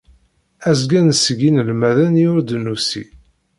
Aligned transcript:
Azgen 0.69 1.07
seg 1.23 1.39
inelmaden 1.47 2.19
i 2.23 2.25
ur 2.33 2.39
d-nusi. 2.47 3.03